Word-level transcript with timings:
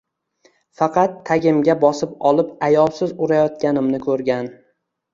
Faqat 0.81 1.19
tagimga 1.31 1.77
bosib 1.85 2.17
olib 2.31 2.57
ayovsiz 2.71 3.17
urayotganimni 3.29 4.05
koʻrgan 4.11 4.55